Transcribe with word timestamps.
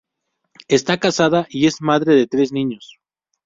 Está 0.67 0.99
casada 0.99 1.45
y 1.51 1.67
es 1.67 1.79
madre 1.79 2.15
de 2.15 2.25
tres 2.25 2.51
niños. 2.51 2.95